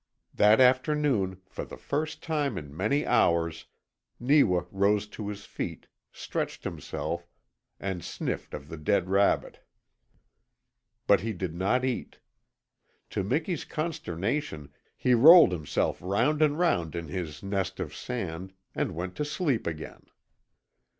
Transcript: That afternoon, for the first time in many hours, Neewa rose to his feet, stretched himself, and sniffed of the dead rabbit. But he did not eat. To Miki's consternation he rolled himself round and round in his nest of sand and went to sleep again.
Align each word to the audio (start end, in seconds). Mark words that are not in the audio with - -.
That 0.33 0.59
afternoon, 0.59 1.41
for 1.45 1.63
the 1.63 1.77
first 1.77 2.23
time 2.23 2.57
in 2.57 2.75
many 2.75 3.05
hours, 3.05 3.67
Neewa 4.19 4.63
rose 4.71 5.05
to 5.09 5.27
his 5.27 5.45
feet, 5.45 5.85
stretched 6.11 6.63
himself, 6.63 7.27
and 7.79 8.03
sniffed 8.03 8.55
of 8.55 8.67
the 8.67 8.77
dead 8.77 9.09
rabbit. 9.11 9.59
But 11.05 11.21
he 11.21 11.33
did 11.33 11.53
not 11.53 11.85
eat. 11.85 12.17
To 13.11 13.23
Miki's 13.23 13.63
consternation 13.63 14.73
he 14.97 15.13
rolled 15.13 15.51
himself 15.51 16.01
round 16.01 16.41
and 16.41 16.57
round 16.57 16.95
in 16.95 17.07
his 17.09 17.43
nest 17.43 17.79
of 17.79 17.93
sand 17.95 18.53
and 18.73 18.95
went 18.95 19.15
to 19.17 19.23
sleep 19.23 19.67
again. 19.67 20.05